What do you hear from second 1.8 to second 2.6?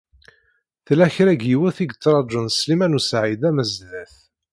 i yettṛajun